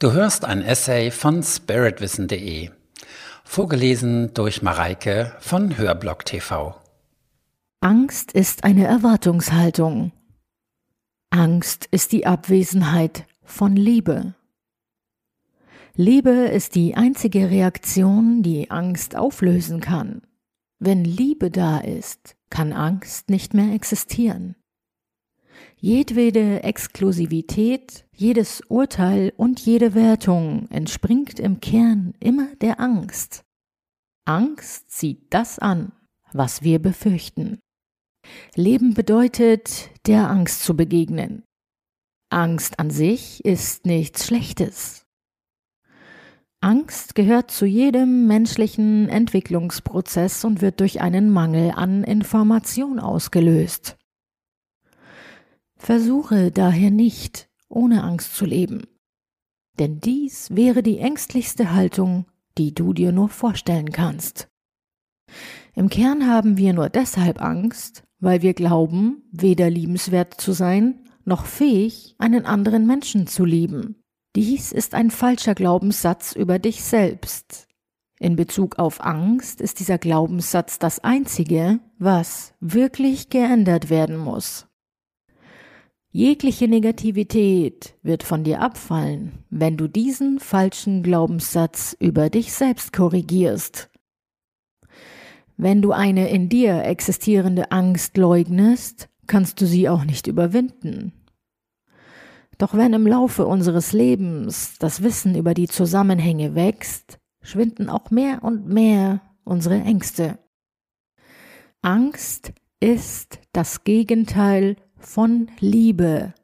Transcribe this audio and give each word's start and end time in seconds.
Du 0.00 0.12
hörst 0.12 0.46
ein 0.46 0.62
Essay 0.62 1.10
von 1.10 1.42
spiritwissen.de, 1.42 2.70
vorgelesen 3.44 4.32
durch 4.32 4.62
Mareike 4.62 5.36
von 5.40 5.76
Hörblock 5.76 6.24
TV. 6.24 6.74
Angst 7.82 8.32
ist 8.32 8.64
eine 8.64 8.86
Erwartungshaltung. 8.86 10.12
Angst 11.28 11.86
ist 11.90 12.12
die 12.12 12.24
Abwesenheit 12.24 13.26
von 13.42 13.76
Liebe. 13.76 14.34
Liebe 15.96 16.30
ist 16.30 16.76
die 16.76 16.94
einzige 16.94 17.50
Reaktion, 17.50 18.42
die 18.42 18.70
Angst 18.70 19.16
auflösen 19.16 19.80
kann. 19.80 20.22
Wenn 20.78 21.04
Liebe 21.04 21.50
da 21.50 21.76
ist, 21.76 22.36
kann 22.48 22.72
Angst 22.72 23.28
nicht 23.28 23.52
mehr 23.52 23.74
existieren. 23.74 24.56
Jedwede 25.76 26.62
Exklusivität, 26.62 28.04
jedes 28.14 28.60
Urteil 28.68 29.32
und 29.36 29.60
jede 29.60 29.94
Wertung 29.94 30.68
entspringt 30.70 31.40
im 31.40 31.60
Kern 31.60 32.14
immer 32.20 32.54
der 32.56 32.80
Angst. 32.80 33.44
Angst 34.26 34.90
zieht 34.90 35.32
das 35.32 35.58
an, 35.58 35.92
was 36.32 36.62
wir 36.62 36.78
befürchten. 36.80 37.58
Leben 38.54 38.94
bedeutet, 38.94 39.90
der 40.06 40.28
Angst 40.28 40.62
zu 40.62 40.76
begegnen. 40.76 41.44
Angst 42.30 42.78
an 42.78 42.90
sich 42.90 43.44
ist 43.44 43.86
nichts 43.86 44.26
Schlechtes. 44.26 45.06
Angst 46.62 47.14
gehört 47.14 47.50
zu 47.50 47.64
jedem 47.64 48.26
menschlichen 48.26 49.08
Entwicklungsprozess 49.08 50.44
und 50.44 50.60
wird 50.60 50.80
durch 50.80 51.00
einen 51.00 51.30
Mangel 51.30 51.72
an 51.74 52.04
Information 52.04 53.00
ausgelöst. 53.00 53.96
Versuche 55.80 56.50
daher 56.50 56.90
nicht, 56.90 57.48
ohne 57.70 58.04
Angst 58.04 58.34
zu 58.34 58.44
leben. 58.44 58.82
Denn 59.78 59.98
dies 59.98 60.54
wäre 60.54 60.82
die 60.82 60.98
ängstlichste 60.98 61.72
Haltung, 61.72 62.26
die 62.58 62.74
du 62.74 62.92
dir 62.92 63.12
nur 63.12 63.30
vorstellen 63.30 63.90
kannst. 63.90 64.48
Im 65.74 65.88
Kern 65.88 66.26
haben 66.26 66.58
wir 66.58 66.74
nur 66.74 66.90
deshalb 66.90 67.40
Angst, 67.40 68.04
weil 68.18 68.42
wir 68.42 68.52
glauben, 68.52 69.22
weder 69.32 69.70
liebenswert 69.70 70.38
zu 70.38 70.52
sein, 70.52 71.08
noch 71.24 71.46
fähig, 71.46 72.14
einen 72.18 72.44
anderen 72.44 72.86
Menschen 72.86 73.26
zu 73.26 73.46
lieben. 73.46 74.02
Dies 74.36 74.72
ist 74.72 74.94
ein 74.94 75.10
falscher 75.10 75.54
Glaubenssatz 75.54 76.34
über 76.34 76.58
dich 76.58 76.82
selbst. 76.82 77.66
In 78.18 78.36
Bezug 78.36 78.78
auf 78.78 79.02
Angst 79.02 79.62
ist 79.62 79.80
dieser 79.80 79.96
Glaubenssatz 79.96 80.78
das 80.78 80.98
einzige, 80.98 81.80
was 81.98 82.52
wirklich 82.60 83.30
geändert 83.30 83.88
werden 83.88 84.18
muss. 84.18 84.66
Jegliche 86.12 86.66
Negativität 86.66 87.94
wird 88.02 88.24
von 88.24 88.42
dir 88.42 88.60
abfallen, 88.60 89.44
wenn 89.48 89.76
du 89.76 89.86
diesen 89.86 90.40
falschen 90.40 91.04
Glaubenssatz 91.04 91.96
über 92.00 92.30
dich 92.30 92.52
selbst 92.52 92.92
korrigierst. 92.92 93.90
Wenn 95.56 95.82
du 95.82 95.92
eine 95.92 96.28
in 96.30 96.48
dir 96.48 96.82
existierende 96.82 97.70
Angst 97.70 98.16
leugnest, 98.16 99.08
kannst 99.28 99.60
du 99.60 99.66
sie 99.66 99.88
auch 99.88 100.04
nicht 100.04 100.26
überwinden. 100.26 101.12
Doch 102.58 102.74
wenn 102.74 102.92
im 102.92 103.06
Laufe 103.06 103.46
unseres 103.46 103.92
Lebens 103.92 104.78
das 104.80 105.04
Wissen 105.04 105.36
über 105.36 105.54
die 105.54 105.68
Zusammenhänge 105.68 106.56
wächst, 106.56 107.20
schwinden 107.40 107.88
auch 107.88 108.10
mehr 108.10 108.42
und 108.42 108.66
mehr 108.66 109.20
unsere 109.44 109.80
Ängste. 109.80 110.40
Angst 111.82 112.52
ist 112.80 113.38
das 113.52 113.84
Gegenteil 113.84 114.74
von 115.00 115.50
Liebe. 115.58 116.34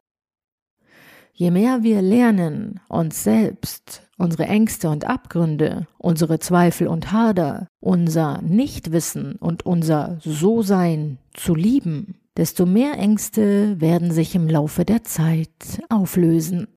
Je 1.33 1.51
mehr 1.51 1.83
wir 1.83 2.01
lernen, 2.01 2.81
uns 2.89 3.23
selbst, 3.23 4.03
unsere 4.17 4.45
Ängste 4.45 4.89
und 4.89 5.05
Abgründe, 5.05 5.87
unsere 5.99 6.39
Zweifel 6.39 6.89
und 6.89 7.13
Hader, 7.13 7.69
unser 7.81 8.41
Nichtwissen 8.41 9.37
und 9.37 9.67
unser 9.67 10.19
So-Sein 10.23 11.19
zu 11.35 11.55
lieben, 11.55 12.15
desto 12.37 12.65
mehr 12.65 12.95
Ängste 12.99 13.81
werden 13.81 14.13
sich 14.13 14.35
im 14.35 14.49
Laufe 14.49 14.85
der 14.85 15.05
Zeit 15.05 15.83
auflösen. 15.91 16.69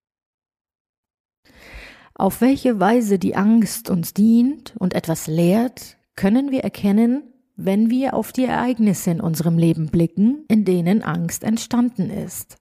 Auf 2.13 2.41
welche 2.41 2.81
Weise 2.81 3.17
die 3.17 3.37
Angst 3.37 3.89
uns 3.89 4.13
dient 4.13 4.75
und 4.77 4.93
etwas 4.93 5.27
lehrt, 5.27 5.97
können 6.17 6.51
wir 6.51 6.65
erkennen, 6.65 7.23
wenn 7.61 7.89
wir 7.89 8.13
auf 8.13 8.31
die 8.31 8.45
Ereignisse 8.45 9.11
in 9.11 9.19
unserem 9.19 9.57
Leben 9.57 9.87
blicken, 9.87 10.45
in 10.47 10.63
denen 10.63 11.03
Angst 11.03 11.43
entstanden 11.43 12.09
ist. 12.09 12.57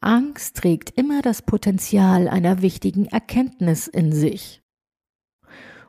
Angst 0.00 0.56
trägt 0.56 0.90
immer 0.90 1.22
das 1.22 1.42
Potenzial 1.42 2.28
einer 2.28 2.62
wichtigen 2.62 3.06
Erkenntnis 3.06 3.88
in 3.88 4.12
sich. 4.12 4.62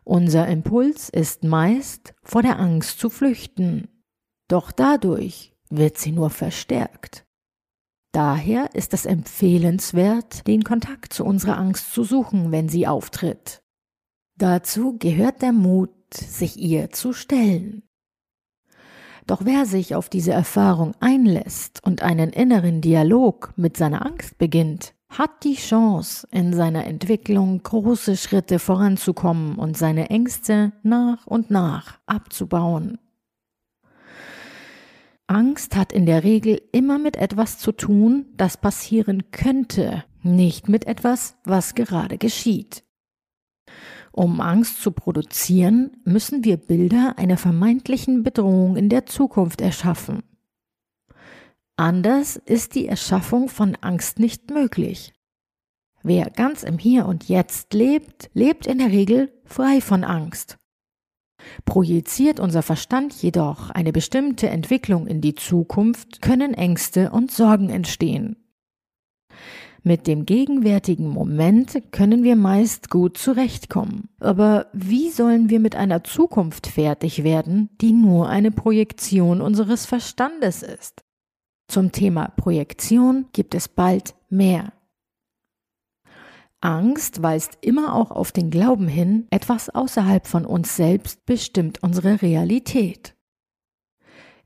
Unser 0.03 0.47
Impuls 0.47 1.09
ist 1.09 1.43
meist, 1.43 2.15
vor 2.23 2.41
der 2.41 2.57
Angst 2.57 2.99
zu 2.99 3.11
flüchten, 3.11 3.87
doch 4.47 4.71
dadurch 4.71 5.53
wird 5.69 5.99
sie 5.99 6.11
nur 6.11 6.31
verstärkt. 6.31 7.27
Daher 8.11 8.73
ist 8.73 8.95
es 8.95 9.05
empfehlenswert, 9.05 10.47
den 10.47 10.63
Kontakt 10.63 11.13
zu 11.13 11.23
unserer 11.23 11.59
Angst 11.59 11.93
zu 11.93 12.03
suchen, 12.03 12.51
wenn 12.51 12.67
sie 12.67 12.87
auftritt. 12.87 13.61
Dazu 14.35 14.97
gehört 14.97 15.43
der 15.43 15.51
Mut, 15.51 15.91
sich 16.13 16.57
ihr 16.57 16.91
zu 16.91 17.13
stellen. 17.13 17.83
Doch 19.27 19.45
wer 19.45 19.65
sich 19.65 19.93
auf 19.93 20.09
diese 20.09 20.31
Erfahrung 20.31 20.93
einlässt 20.99 21.81
und 21.85 22.01
einen 22.01 22.31
inneren 22.31 22.81
Dialog 22.81 23.53
mit 23.57 23.77
seiner 23.77 24.05
Angst 24.05 24.39
beginnt, 24.39 24.95
hat 25.09 25.43
die 25.43 25.55
Chance, 25.55 26.27
in 26.31 26.53
seiner 26.53 26.85
Entwicklung 26.85 27.61
große 27.61 28.17
Schritte 28.17 28.59
voranzukommen 28.59 29.57
und 29.57 29.77
seine 29.77 30.09
Ängste 30.09 30.71
nach 30.83 31.27
und 31.27 31.51
nach 31.51 31.99
abzubauen. 32.05 32.97
Angst 35.27 35.75
hat 35.75 35.91
in 35.91 36.07
der 36.07 36.23
Regel 36.23 36.59
immer 36.71 36.97
mit 36.97 37.15
etwas 37.15 37.59
zu 37.59 37.71
tun, 37.71 38.25
das 38.35 38.57
passieren 38.57 39.29
könnte, 39.31 40.03
nicht 40.23 40.69
mit 40.69 40.87
etwas, 40.87 41.37
was 41.43 41.75
gerade 41.75 42.17
geschieht. 42.17 42.83
Um 44.11 44.41
Angst 44.41 44.81
zu 44.81 44.91
produzieren, 44.91 45.97
müssen 46.03 46.43
wir 46.43 46.57
Bilder 46.57 47.13
einer 47.17 47.37
vermeintlichen 47.37 48.23
Bedrohung 48.23 48.75
in 48.75 48.89
der 48.89 49.05
Zukunft 49.05 49.61
erschaffen. 49.61 50.23
Anders 51.77 52.35
ist 52.35 52.75
die 52.75 52.87
Erschaffung 52.87 53.47
von 53.47 53.77
Angst 53.81 54.19
nicht 54.19 54.51
möglich. 54.51 55.13
Wer 56.03 56.29
ganz 56.29 56.63
im 56.63 56.77
Hier 56.77 57.05
und 57.05 57.29
Jetzt 57.29 57.73
lebt, 57.73 58.29
lebt 58.33 58.67
in 58.67 58.79
der 58.79 58.91
Regel 58.91 59.31
frei 59.45 59.81
von 59.81 60.03
Angst. 60.03 60.57
Projiziert 61.65 62.39
unser 62.39 62.63
Verstand 62.63 63.13
jedoch 63.21 63.69
eine 63.69 63.93
bestimmte 63.93 64.49
Entwicklung 64.49 65.07
in 65.07 65.21
die 65.21 65.35
Zukunft, 65.35 66.21
können 66.21 66.53
Ängste 66.53 67.11
und 67.11 67.31
Sorgen 67.31 67.69
entstehen. 67.69 68.48
Mit 69.83 70.07
dem 70.07 70.25
gegenwärtigen 70.25 71.07
Moment 71.07 71.81
können 71.91 72.23
wir 72.23 72.35
meist 72.35 72.89
gut 72.89 73.17
zurechtkommen. 73.17 74.09
Aber 74.19 74.67
wie 74.73 75.09
sollen 75.09 75.49
wir 75.49 75.59
mit 75.59 75.75
einer 75.75 76.03
Zukunft 76.03 76.67
fertig 76.67 77.23
werden, 77.23 77.69
die 77.79 77.93
nur 77.93 78.29
eine 78.29 78.51
Projektion 78.51 79.41
unseres 79.41 79.85
Verstandes 79.85 80.63
ist? 80.63 81.03
Zum 81.67 81.91
Thema 81.91 82.29
Projektion 82.29 83.27
gibt 83.31 83.55
es 83.55 83.67
bald 83.67 84.15
mehr. 84.29 84.73
Angst 86.61 87.21
weist 87.21 87.57
immer 87.61 87.95
auch 87.95 88.11
auf 88.11 88.31
den 88.31 88.49
Glauben 88.49 88.87
hin, 88.87 89.27
etwas 89.29 89.69
außerhalb 89.69 90.27
von 90.27 90.45
uns 90.45 90.75
selbst 90.75 91.25
bestimmt 91.25 91.81
unsere 91.83 92.21
Realität. 92.21 93.15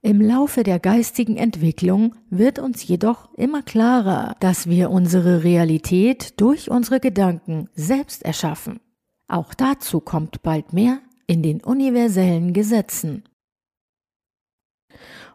Im 0.06 0.20
Laufe 0.20 0.64
der 0.64 0.82
geistigen 0.82 1.38
Entwicklung 1.38 2.14
wird 2.30 2.60
uns 2.60 2.86
jedoch 2.86 3.34
immer 3.36 3.64
klarer, 3.64 4.36
dass 4.42 4.68
wir 4.68 4.92
unsere 4.92 5.46
Realität 5.46 6.42
durch 6.42 6.70
unsere 6.70 7.00
Gedanken 7.00 7.70
selbst 7.74 8.22
erschaffen. 8.26 8.82
Auch 9.30 9.54
dazu 9.54 10.02
kommt 10.02 10.44
bald 10.44 10.74
mehr 10.74 11.00
in 11.26 11.42
den 11.42 11.64
universellen 11.64 12.52
Gesetzen. 12.52 13.24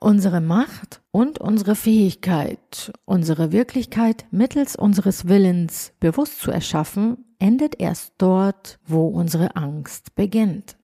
Unsere 0.01 0.43
Macht 0.43 1.01
und 1.13 1.39
unsere 1.41 1.75
Fähigkeit, 1.75 2.93
unsere 3.07 3.53
Wirklichkeit 3.53 4.27
mittels 4.31 4.77
unseres 4.77 5.29
Willens 5.29 5.95
bewusst 5.99 6.41
zu 6.41 6.51
erschaffen, 6.51 7.25
endet 7.39 7.81
erst 7.81 8.13
dort, 8.19 8.79
wo 8.85 9.07
unsere 9.07 9.57
Angst 9.57 10.15
beginnt. 10.15 10.77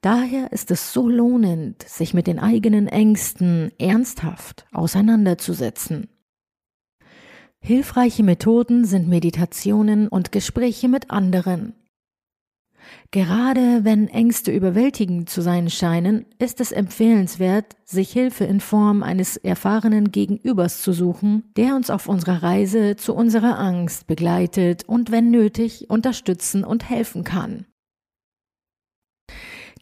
Daher 0.00 0.52
ist 0.52 0.70
es 0.70 0.92
so 0.92 1.08
lohnend, 1.08 1.82
sich 1.82 2.14
mit 2.14 2.26
den 2.26 2.38
eigenen 2.38 2.86
Ängsten 2.86 3.72
ernsthaft 3.78 4.66
auseinanderzusetzen. 4.72 6.08
Hilfreiche 7.60 8.22
Methoden 8.22 8.84
sind 8.84 9.08
Meditationen 9.08 10.06
und 10.08 10.30
Gespräche 10.30 10.88
mit 10.88 11.10
anderen. 11.10 11.74
Gerade 13.10 13.84
wenn 13.84 14.08
Ängste 14.08 14.52
überwältigend 14.52 15.28
zu 15.28 15.42
sein 15.42 15.68
scheinen, 15.68 16.26
ist 16.38 16.60
es 16.60 16.72
empfehlenswert, 16.72 17.76
sich 17.84 18.12
Hilfe 18.12 18.44
in 18.44 18.60
Form 18.60 19.02
eines 19.02 19.36
erfahrenen 19.36 20.12
Gegenübers 20.12 20.80
zu 20.80 20.92
suchen, 20.92 21.44
der 21.56 21.74
uns 21.74 21.90
auf 21.90 22.08
unserer 22.08 22.42
Reise 22.42 22.96
zu 22.96 23.14
unserer 23.14 23.58
Angst 23.58 24.06
begleitet 24.06 24.84
und 24.86 25.10
wenn 25.10 25.30
nötig 25.30 25.90
unterstützen 25.90 26.64
und 26.64 26.88
helfen 26.88 27.24
kann. 27.24 27.66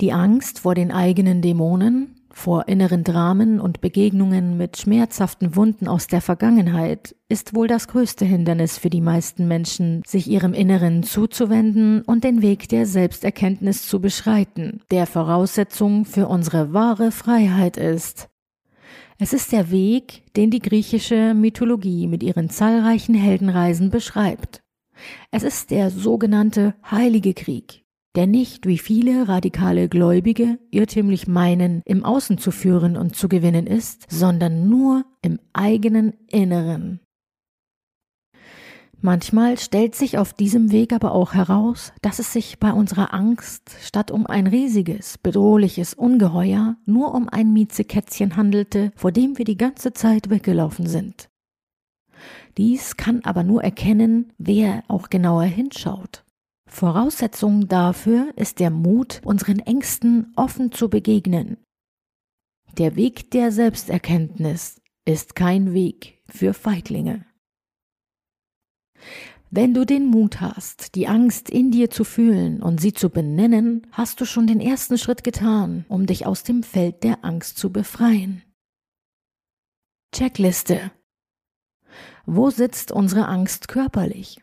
Die 0.00 0.12
Angst 0.12 0.58
vor 0.60 0.74
den 0.74 0.92
eigenen 0.92 1.40
Dämonen, 1.40 2.16
vor 2.30 2.68
inneren 2.68 3.02
Dramen 3.02 3.60
und 3.60 3.80
Begegnungen 3.80 4.58
mit 4.58 4.76
schmerzhaften 4.76 5.56
Wunden 5.56 5.88
aus 5.88 6.06
der 6.06 6.20
Vergangenheit 6.20 7.16
ist 7.30 7.54
wohl 7.54 7.66
das 7.66 7.88
größte 7.88 8.26
Hindernis 8.26 8.76
für 8.76 8.90
die 8.90 9.00
meisten 9.00 9.48
Menschen, 9.48 10.02
sich 10.06 10.28
ihrem 10.28 10.52
Inneren 10.52 11.02
zuzuwenden 11.02 12.02
und 12.02 12.24
den 12.24 12.42
Weg 12.42 12.68
der 12.68 12.84
Selbsterkenntnis 12.84 13.88
zu 13.88 13.98
beschreiten, 14.02 14.82
der 14.90 15.06
Voraussetzung 15.06 16.04
für 16.04 16.28
unsere 16.28 16.74
wahre 16.74 17.10
Freiheit 17.10 17.78
ist. 17.78 18.28
Es 19.18 19.32
ist 19.32 19.50
der 19.52 19.70
Weg, 19.70 20.30
den 20.34 20.50
die 20.50 20.60
griechische 20.60 21.32
Mythologie 21.32 22.06
mit 22.06 22.22
ihren 22.22 22.50
zahlreichen 22.50 23.14
Heldenreisen 23.14 23.88
beschreibt. 23.88 24.62
Es 25.30 25.42
ist 25.42 25.70
der 25.70 25.90
sogenannte 25.90 26.74
Heilige 26.90 27.32
Krieg, 27.32 27.85
der 28.16 28.26
nicht 28.26 28.66
wie 28.66 28.78
viele 28.78 29.28
radikale 29.28 29.88
Gläubige 29.88 30.58
irrtümlich 30.70 31.28
meinen, 31.28 31.82
im 31.84 32.04
Außen 32.04 32.38
zu 32.38 32.50
führen 32.50 32.96
und 32.96 33.14
zu 33.14 33.28
gewinnen 33.28 33.66
ist, 33.66 34.10
sondern 34.10 34.68
nur 34.68 35.04
im 35.22 35.38
eigenen 35.52 36.14
Inneren. 36.28 37.00
Manchmal 39.02 39.58
stellt 39.58 39.94
sich 39.94 40.16
auf 40.16 40.32
diesem 40.32 40.72
Weg 40.72 40.92
aber 40.92 41.12
auch 41.12 41.34
heraus, 41.34 41.92
dass 42.00 42.18
es 42.18 42.32
sich 42.32 42.58
bei 42.58 42.72
unserer 42.72 43.12
Angst 43.12 43.76
statt 43.82 44.10
um 44.10 44.26
ein 44.26 44.46
riesiges, 44.46 45.18
bedrohliches 45.18 45.92
Ungeheuer 45.92 46.76
nur 46.86 47.14
um 47.14 47.28
ein 47.28 47.52
Miezekätzchen 47.52 48.36
handelte, 48.36 48.90
vor 48.96 49.12
dem 49.12 49.36
wir 49.36 49.44
die 49.44 49.58
ganze 49.58 49.92
Zeit 49.92 50.30
weggelaufen 50.30 50.86
sind. 50.86 51.28
Dies 52.56 52.96
kann 52.96 53.20
aber 53.22 53.44
nur 53.44 53.62
erkennen, 53.62 54.32
wer 54.38 54.82
auch 54.88 55.10
genauer 55.10 55.44
hinschaut. 55.44 56.25
Voraussetzung 56.66 57.68
dafür 57.68 58.32
ist 58.36 58.58
der 58.58 58.70
Mut, 58.70 59.20
unseren 59.24 59.60
Ängsten 59.60 60.32
offen 60.36 60.72
zu 60.72 60.88
begegnen. 60.88 61.58
Der 62.76 62.96
Weg 62.96 63.30
der 63.30 63.52
Selbsterkenntnis 63.52 64.80
ist 65.06 65.34
kein 65.34 65.72
Weg 65.72 66.22
für 66.28 66.52
Feiglinge. 66.52 67.24
Wenn 69.50 69.72
du 69.72 69.86
den 69.86 70.06
Mut 70.06 70.40
hast, 70.40 70.96
die 70.96 71.06
Angst 71.06 71.48
in 71.48 71.70
dir 71.70 71.88
zu 71.88 72.04
fühlen 72.04 72.60
und 72.60 72.80
sie 72.80 72.92
zu 72.92 73.10
benennen, 73.10 73.86
hast 73.92 74.20
du 74.20 74.24
schon 74.24 74.46
den 74.46 74.60
ersten 74.60 74.98
Schritt 74.98 75.22
getan, 75.22 75.86
um 75.88 76.06
dich 76.06 76.26
aus 76.26 76.42
dem 76.42 76.62
Feld 76.62 77.04
der 77.04 77.24
Angst 77.24 77.56
zu 77.56 77.72
befreien. 77.72 78.42
Checkliste. 80.12 80.90
Wo 82.26 82.50
sitzt 82.50 82.90
unsere 82.90 83.28
Angst 83.28 83.68
körperlich? 83.68 84.42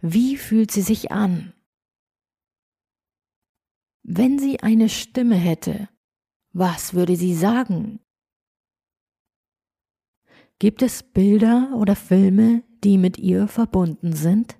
Wie 0.00 0.36
fühlt 0.36 0.70
sie 0.70 0.82
sich 0.82 1.12
an? 1.12 1.52
Wenn 4.02 4.38
sie 4.38 4.60
eine 4.60 4.88
Stimme 4.88 5.36
hätte, 5.36 5.88
was 6.52 6.94
würde 6.94 7.16
sie 7.16 7.34
sagen? 7.34 8.00
Gibt 10.58 10.82
es 10.82 11.02
Bilder 11.02 11.72
oder 11.74 11.96
Filme, 11.96 12.62
die 12.84 12.98
mit 12.98 13.18
ihr 13.18 13.48
verbunden 13.48 14.12
sind? 14.12 14.58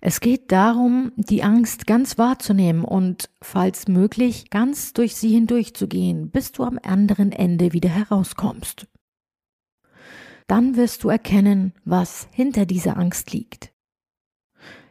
Es 0.00 0.18
geht 0.18 0.50
darum, 0.50 1.12
die 1.16 1.44
Angst 1.44 1.86
ganz 1.86 2.18
wahrzunehmen 2.18 2.84
und, 2.84 3.30
falls 3.40 3.86
möglich, 3.86 4.50
ganz 4.50 4.94
durch 4.94 5.14
sie 5.14 5.30
hindurchzugehen, 5.30 6.30
bis 6.30 6.50
du 6.50 6.64
am 6.64 6.78
anderen 6.82 7.30
Ende 7.30 7.72
wieder 7.72 7.90
herauskommst 7.90 8.88
dann 10.46 10.76
wirst 10.76 11.04
du 11.04 11.08
erkennen, 11.08 11.72
was 11.84 12.28
hinter 12.32 12.66
dieser 12.66 12.96
Angst 12.96 13.32
liegt. 13.32 13.72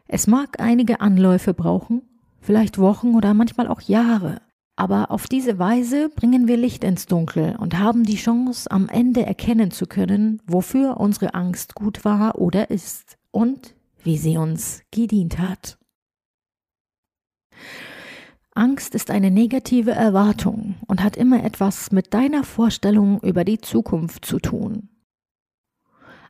Es 0.07 0.27
mag 0.27 0.59
einige 0.59 0.99
Anläufe 1.01 1.53
brauchen, 1.53 2.01
vielleicht 2.39 2.77
Wochen 2.77 3.15
oder 3.15 3.33
manchmal 3.33 3.67
auch 3.67 3.81
Jahre, 3.81 4.41
aber 4.75 5.11
auf 5.11 5.27
diese 5.27 5.59
Weise 5.59 6.09
bringen 6.09 6.47
wir 6.47 6.57
Licht 6.57 6.83
ins 6.83 7.05
Dunkel 7.05 7.55
und 7.57 7.77
haben 7.77 8.03
die 8.03 8.15
Chance, 8.15 8.69
am 8.71 8.89
Ende 8.89 9.25
erkennen 9.25 9.71
zu 9.71 9.85
können, 9.85 10.41
wofür 10.47 10.97
unsere 10.97 11.33
Angst 11.33 11.75
gut 11.75 12.03
war 12.03 12.39
oder 12.39 12.69
ist 12.69 13.17
und 13.31 13.75
wie 14.03 14.17
sie 14.17 14.37
uns 14.37 14.81
gedient 14.91 15.37
hat. 15.37 15.77
Angst 18.53 18.95
ist 18.95 19.11
eine 19.11 19.31
negative 19.31 19.91
Erwartung 19.91 20.75
und 20.87 21.01
hat 21.03 21.15
immer 21.15 21.43
etwas 21.43 21.91
mit 21.91 22.13
deiner 22.13 22.43
Vorstellung 22.43 23.21
über 23.21 23.45
die 23.45 23.59
Zukunft 23.59 24.25
zu 24.25 24.39
tun. 24.39 24.89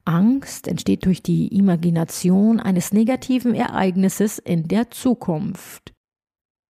Angst 0.05 0.67
entsteht 0.67 1.05
durch 1.05 1.21
die 1.21 1.47
Imagination 1.55 2.59
eines 2.59 2.91
negativen 2.91 3.53
Ereignisses 3.53 4.39
in 4.39 4.67
der 4.67 4.89
Zukunft. 4.91 5.93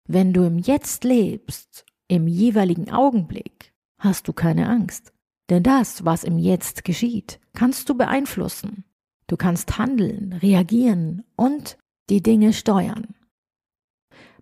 Wenn 0.08 0.34
du 0.34 0.44
im 0.44 0.58
Jetzt 0.58 1.04
lebst, 1.04 1.86
im 2.08 2.28
jeweiligen 2.28 2.92
Augenblick, 2.92 3.74
hast 3.98 4.28
du 4.28 4.34
keine 4.34 4.68
Angst. 4.68 5.14
Denn 5.50 5.64
das, 5.64 6.06
was 6.06 6.24
im 6.24 6.38
Jetzt 6.38 6.84
geschieht, 6.84 7.40
kannst 7.54 7.90
du 7.90 7.96
beeinflussen. 7.96 8.84
Du 9.28 9.38
kannst 9.38 9.78
handeln, 9.78 10.34
reagieren 10.34 11.24
und 11.36 11.78
die 12.10 12.22
Dinge 12.22 12.54
steuern. 12.54 13.16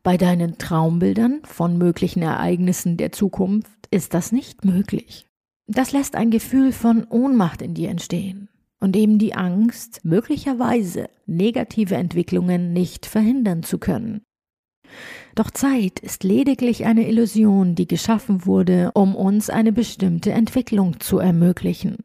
Bei 0.01 0.17
deinen 0.17 0.57
Traumbildern 0.57 1.41
von 1.43 1.77
möglichen 1.77 2.23
Ereignissen 2.23 2.97
der 2.97 3.11
Zukunft 3.11 3.87
ist 3.91 4.13
das 4.13 4.31
nicht 4.31 4.65
möglich. 4.65 5.27
Das 5.67 5.91
lässt 5.91 6.15
ein 6.15 6.31
Gefühl 6.31 6.71
von 6.71 7.05
Ohnmacht 7.05 7.61
in 7.61 7.75
dir 7.75 7.89
entstehen 7.89 8.49
und 8.79 8.95
eben 8.95 9.17
die 9.17 9.33
Angst, 9.35 10.01
möglicherweise 10.03 11.09
negative 11.25 11.95
Entwicklungen 11.95 12.73
nicht 12.73 13.05
verhindern 13.05 13.63
zu 13.63 13.77
können. 13.77 14.21
Doch 15.35 15.51
Zeit 15.51 15.99
ist 15.99 16.23
lediglich 16.23 16.85
eine 16.85 17.07
Illusion, 17.07 17.75
die 17.75 17.87
geschaffen 17.87 18.45
wurde, 18.45 18.91
um 18.93 19.15
uns 19.15 19.49
eine 19.49 19.71
bestimmte 19.71 20.31
Entwicklung 20.31 20.99
zu 20.99 21.19
ermöglichen. 21.19 21.97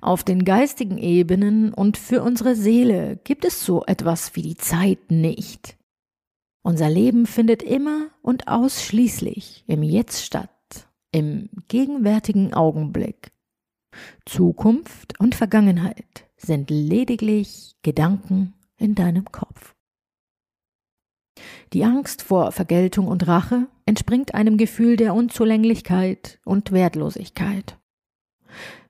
Auf 0.00 0.22
den 0.22 0.44
geistigen 0.44 0.98
Ebenen 0.98 1.72
und 1.72 1.96
für 1.96 2.22
unsere 2.22 2.56
Seele 2.56 3.18
gibt 3.24 3.44
es 3.44 3.64
so 3.64 3.84
etwas 3.86 4.36
wie 4.36 4.42
die 4.42 4.56
Zeit 4.56 5.10
nicht. 5.10 5.78
Unser 6.62 6.90
Leben 6.90 7.26
findet 7.26 7.62
immer 7.62 8.08
und 8.22 8.48
ausschließlich 8.48 9.64
im 9.66 9.82
Jetzt 9.82 10.24
statt, 10.24 10.50
im 11.12 11.48
gegenwärtigen 11.68 12.54
Augenblick. 12.54 13.33
Zukunft 14.26 15.18
und 15.20 15.34
Vergangenheit 15.34 16.26
sind 16.36 16.70
lediglich 16.70 17.76
Gedanken 17.82 18.54
in 18.76 18.94
deinem 18.94 19.30
Kopf. 19.30 19.74
Die 21.72 21.84
Angst 21.84 22.22
vor 22.22 22.52
Vergeltung 22.52 23.08
und 23.08 23.26
Rache 23.26 23.66
entspringt 23.86 24.34
einem 24.34 24.56
Gefühl 24.56 24.96
der 24.96 25.14
Unzulänglichkeit 25.14 26.38
und 26.44 26.72
Wertlosigkeit. 26.72 27.78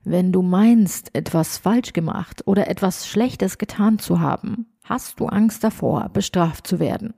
Wenn 0.03 0.31
du 0.31 0.43
meinst, 0.43 1.15
etwas 1.15 1.57
falsch 1.57 1.93
gemacht 1.93 2.43
oder 2.45 2.67
etwas 2.67 3.07
Schlechtes 3.07 3.57
getan 3.57 3.97
zu 3.97 4.19
haben, 4.19 4.67
hast 4.83 5.19
du 5.19 5.25
Angst 5.25 5.63
davor, 5.63 6.09
bestraft 6.09 6.67
zu 6.67 6.79
werden. 6.79 7.15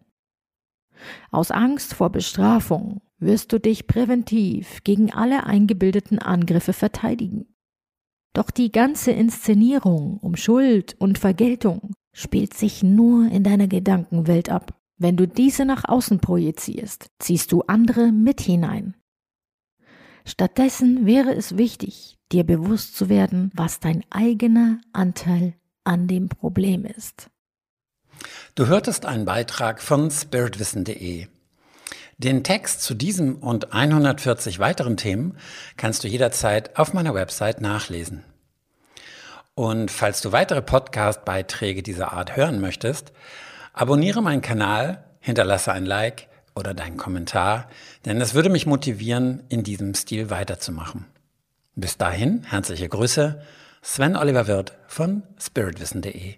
Aus 1.32 1.52
Angst 1.52 1.94
vor 1.94 2.10
Bestrafung 2.10 3.02
wirst 3.20 3.52
du 3.52 3.60
dich 3.60 3.88
präventiv 3.88 4.84
gegen 4.84 5.12
alle 5.12 5.46
eingebildeten 5.46 6.20
Angriffe 6.20 6.74
verteidigen. 6.74 7.46
Doch 8.38 8.52
die 8.52 8.72
ganze 8.72 9.10
Inszenierung 9.10 10.18
um 10.18 10.36
Schuld 10.36 10.96
und 11.00 11.18
Vergeltung 11.18 11.96
spielt 12.14 12.54
sich 12.54 12.84
nur 12.84 13.32
in 13.32 13.44
deiner 13.44 13.68
Gedankenwelt 13.68 14.52
ab. 14.52 14.80
Wenn 15.00 15.18
du 15.18 15.28
diese 15.28 15.66
nach 15.66 15.86
außen 15.86 16.20
projizierst, 16.20 17.08
ziehst 17.18 17.52
du 17.52 17.64
andere 17.64 18.12
mit 18.12 18.40
hinein. 18.40 18.94
Stattdessen 20.24 21.08
wäre 21.08 21.34
es 21.34 21.58
wichtig, 21.58 22.20
dir 22.32 22.44
bewusst 22.44 22.96
zu 22.96 23.10
werden, 23.10 23.50
was 23.56 23.80
dein 23.80 24.04
eigener 24.12 24.82
Anteil 24.94 25.56
an 25.84 26.08
dem 26.08 26.30
Problem 26.30 26.86
ist. 26.86 27.32
Du 28.54 28.68
hörtest 28.68 29.08
einen 29.08 29.26
Beitrag 29.26 29.82
von 29.82 30.12
spiritwissen.de. 30.12 31.26
Den 32.20 32.44
Text 32.44 32.82
zu 32.82 32.94
diesem 32.94 33.38
und 33.38 33.74
140 33.74 34.58
weiteren 34.60 34.98
Themen 34.98 35.38
kannst 35.76 36.04
du 36.04 36.08
jederzeit 36.08 36.78
auf 36.78 36.94
meiner 36.94 37.16
Website 37.16 37.62
nachlesen. 37.62 38.24
Und 39.58 39.90
falls 39.90 40.22
du 40.22 40.32
weitere 40.32 40.62
Podcast-Beiträge 40.62 41.82
dieser 41.82 42.14
Art 42.14 42.38
hören 42.38 42.62
möchtest, 42.62 43.12
abonniere 43.74 44.22
meinen 44.22 44.44
Kanal, 44.44 45.04
hinterlasse 45.20 45.72
ein 45.72 45.84
Like 45.84 46.28
oder 46.54 46.76
deinen 46.76 46.96
Kommentar, 46.96 47.68
denn 48.06 48.22
es 48.22 48.36
würde 48.36 48.50
mich 48.50 48.68
motivieren, 48.68 49.42
in 49.50 49.64
diesem 49.64 49.96
Stil 49.96 50.30
weiterzumachen. 50.30 51.08
Bis 51.74 51.98
dahin, 51.98 52.44
herzliche 52.44 52.88
Grüße, 52.88 53.42
Sven 53.82 54.16
Oliver 54.16 54.46
Wirth 54.46 54.74
von 54.86 55.24
spiritwissen.de. 55.40 56.36